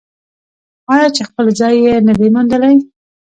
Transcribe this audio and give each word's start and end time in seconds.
آیا 0.93 1.07
چې 1.15 1.21
خپل 1.29 1.45
ځای 1.59 1.75
یې 1.85 1.95
نه 2.07 2.13
دی 2.19 2.27
موندلی؟ 2.33 2.75